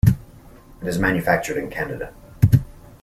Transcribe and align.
It 0.81 0.87
is 0.87 0.97
manufactured 0.97 1.57
in 1.59 1.69
Canada. 1.69 2.11